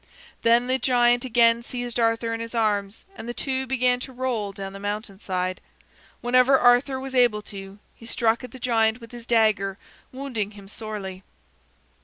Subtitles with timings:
[0.41, 4.51] Then the giant again seized Arthur in his arms, and the two began to roll
[4.51, 5.61] down the mountain side.
[6.21, 9.77] Whenever Arthur was able to, he struck at the giant with his dagger,
[10.11, 11.21] wounding him sorely.